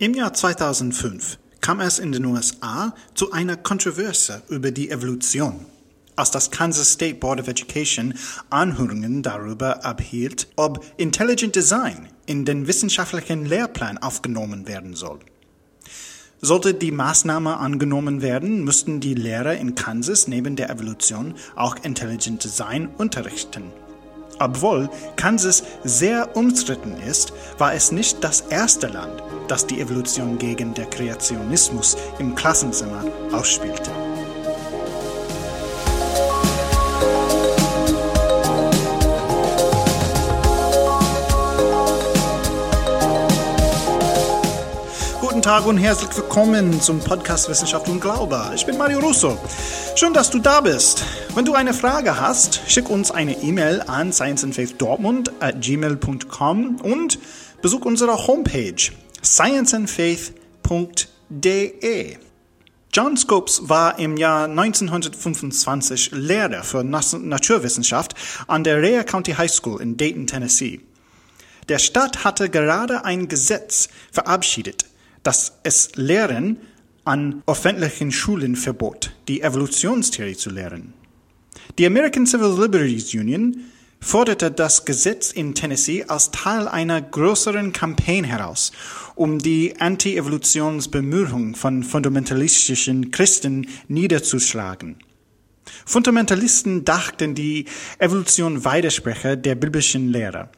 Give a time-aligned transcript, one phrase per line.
[0.00, 5.66] Im Jahr 2005 kam es in den USA zu einer Kontroverse über die Evolution,
[6.14, 8.14] als das Kansas State Board of Education
[8.48, 15.18] Anhörungen darüber abhielt, ob Intelligent Design in den wissenschaftlichen Lehrplan aufgenommen werden soll.
[16.40, 22.44] Sollte die Maßnahme angenommen werden, müssten die Lehrer in Kansas neben der Evolution auch Intelligent
[22.44, 23.72] Design unterrichten.
[24.38, 30.74] Obwohl Kansas sehr umstritten ist, war es nicht das erste Land, das die Evolution gegen
[30.74, 33.90] den Kreationismus im Klassenzimmer ausspielte.
[45.20, 48.40] Guten Tag und herzlich willkommen zum Podcast Wissenschaft und Glaube.
[48.54, 49.36] Ich bin Mario Russo.
[49.96, 51.04] Schön, dass du da bist.
[51.38, 57.20] Wenn du eine Frage hast, schick uns eine E-Mail an scienceandfaithdortmund at gmail.com und
[57.62, 58.90] besuch unsere Homepage
[59.22, 62.16] scienceandfaith.de.
[62.92, 68.16] John Scopes war im Jahr 1925 Lehrer für Naturwissenschaft
[68.48, 70.80] an der Rea County High School in Dayton, Tennessee.
[71.68, 74.86] Der Staat hatte gerade ein Gesetz verabschiedet,
[75.22, 76.58] das es Lehren
[77.04, 80.94] an öffentlichen Schulen verbot, die Evolutionstheorie zu lehren.
[81.78, 83.56] Die American Civil Liberties Union
[84.00, 88.72] forderte das Gesetz in Tennessee als Teil einer größeren Kampagne heraus,
[89.14, 94.96] um die Anti-Evolutionsbemühungen von fundamentalistischen Christen niederzuschlagen.
[95.84, 97.66] Fundamentalisten dachten, die
[97.98, 100.48] Evolution widerspreche der biblischen Lehre.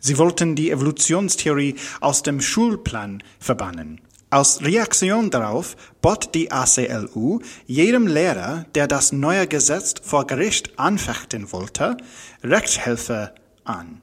[0.00, 4.00] Sie wollten die Evolutionstheorie aus dem Schulplan verbannen.
[4.30, 11.50] Als Reaktion darauf bot die ACLU jedem Lehrer, der das neue Gesetz vor Gericht anfechten
[11.50, 11.96] wollte,
[12.44, 13.32] Rechtshilfe
[13.64, 14.02] an.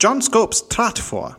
[0.00, 1.36] John Scopes trat vor.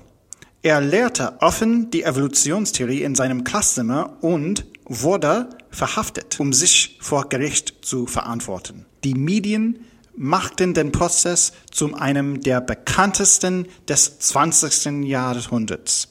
[0.62, 7.86] Er lehrte offen die Evolutionstheorie in seinem Klasszimmer und wurde verhaftet, um sich vor Gericht
[7.86, 8.86] zu verantworten.
[9.04, 9.86] Die Medien
[10.18, 15.06] machten den Prozess zu einem der bekanntesten des 20.
[15.06, 16.09] Jahrhunderts.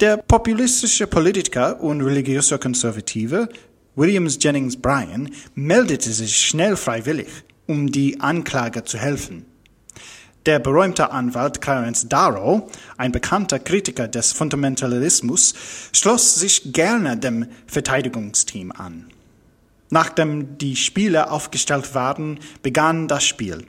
[0.00, 3.48] Der populistische Politiker und religiöse Konservative
[3.94, 7.28] Williams Jennings Bryan meldete sich schnell freiwillig,
[7.68, 9.46] um die Anklage zu helfen.
[10.46, 15.54] Der berühmte Anwalt Clarence Darrow, ein bekannter Kritiker des Fundamentalismus,
[15.92, 19.06] schloss sich gerne dem Verteidigungsteam an.
[19.90, 23.64] Nachdem die Spiele aufgestellt waren, begann das Spiel.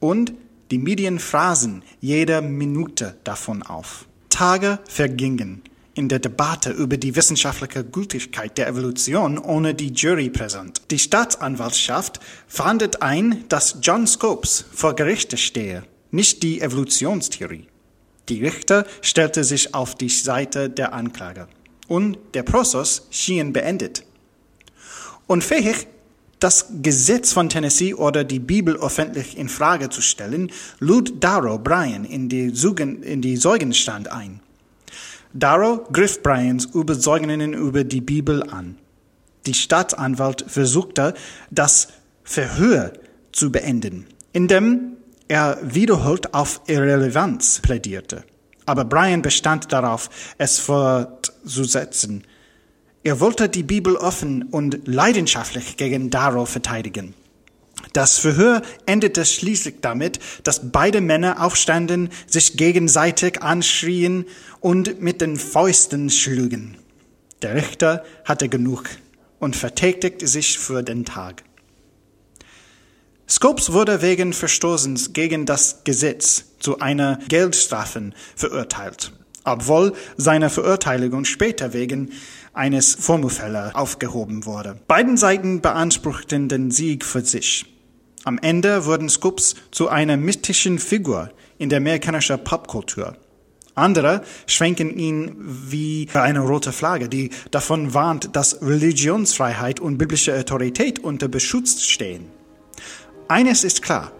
[0.00, 0.32] Und
[0.70, 4.06] die Medien fraßen jede Minute davon auf.
[4.36, 5.62] Tage vergingen
[5.94, 10.82] in der Debatte über die wissenschaftliche Gültigkeit der Evolution ohne die Jury präsent.
[10.90, 17.66] Die Staatsanwaltschaft fahndet ein, dass John Scopes vor Gerichte stehe, nicht die Evolutionstheorie.
[18.28, 21.48] Die Richter stellte sich auf die Seite der Anklage
[21.88, 24.04] und der Prozess schien beendet.
[25.26, 25.86] Unfähig,
[26.40, 32.04] das Gesetz von Tennessee oder die Bibel öffentlich in Frage zu stellen, lud Darrow Bryan
[32.04, 34.40] in die, Zeugen, in die Zeugenstand ein.
[35.32, 38.78] Darrow griff Bryans Überzeugungen über die Bibel an.
[39.46, 41.14] Die Staatsanwalt versuchte,
[41.50, 41.88] das
[42.24, 42.92] Verhör
[43.32, 44.96] zu beenden, indem
[45.28, 48.24] er wiederholt auf Irrelevanz plädierte.
[48.64, 52.24] Aber Brian bestand darauf, es fortzusetzen.
[53.06, 57.14] Er wollte die Bibel offen und leidenschaftlich gegen Darrow verteidigen.
[57.92, 64.24] Das Verhör endete schließlich damit, dass beide Männer aufstanden, sich gegenseitig anschrien
[64.58, 66.78] und mit den Fäusten schlugen.
[67.42, 68.88] Der Richter hatte genug
[69.38, 71.44] und vertätigte sich für den Tag.
[73.28, 79.12] Scopes wurde wegen Verstoßens gegen das Gesetz zu einer Geldstrafe verurteilt,
[79.46, 82.10] obwohl seine Verurteilung später wegen
[82.52, 84.78] eines Vormurfälles aufgehoben wurde.
[84.86, 87.66] Beiden Seiten beanspruchten den Sieg für sich.
[88.24, 93.16] Am Ende wurden Scoops zu einer mystischen Figur in der amerikanischen Popkultur.
[93.76, 100.98] Andere schwenken ihn wie eine rote Flagge, die davon warnt, dass Religionsfreiheit und biblische Autorität
[100.98, 102.24] unter Beschutz stehen.
[103.28, 104.12] Eines ist klar,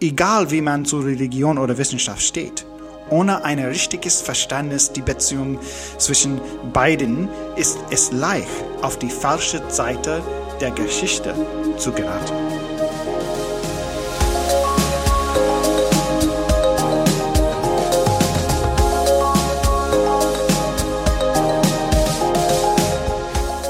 [0.00, 2.64] egal wie man zu Religion oder Wissenschaft steht,
[3.12, 5.58] ohne ein richtiges Verständnis die Beziehung
[5.98, 6.40] zwischen
[6.72, 8.48] beiden ist es leicht,
[8.80, 10.22] auf die falsche Seite
[10.60, 11.34] der Geschichte
[11.76, 12.32] zu geraten.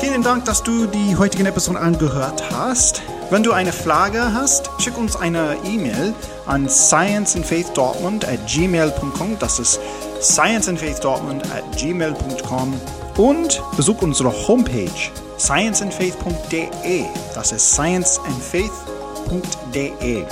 [0.01, 3.03] Vielen Dank, dass du die heutige Episode angehört hast.
[3.33, 6.13] Wenn du eine Frage hast, schick uns eine E-Mail
[6.45, 9.39] an scienceandfaithdortmund at gmail.com.
[9.39, 9.81] Das ist
[10.21, 12.79] scienceandfaithdortmund at gmail.com
[13.17, 14.91] und besuch unsere Homepage
[15.39, 17.07] scienceandfaith.de.
[17.35, 20.25] Das ist scienceandfaith.de.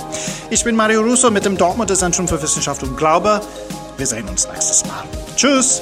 [0.51, 3.41] Ich bin Mario Russo mit dem Dortmunder Zentrum für Wissenschaft und Glaube.
[3.97, 5.05] Wir sehen uns nächstes Mal.
[5.35, 5.81] Tschüss!